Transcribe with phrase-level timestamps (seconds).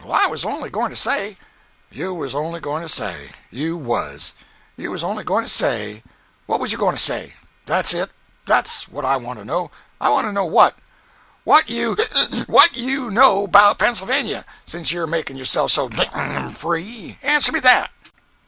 [0.11, 1.37] "I was only goin' to say—"
[1.91, 3.33] "You was only goin' to say.
[3.51, 4.33] You was!
[4.75, 7.35] You was only goin' to say—what was you goin' to say?
[7.67, 8.09] That's it!
[8.47, 9.69] That's what I want to know.
[10.01, 10.71] I want to know wha
[11.43, 16.53] what you ('ic) what you know about Pennsylvania, since you're makin' yourself so d— d
[16.55, 17.19] free.
[17.21, 17.91] Answer me that!"